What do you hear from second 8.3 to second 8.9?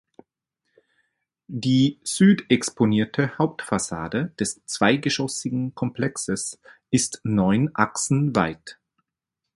weit.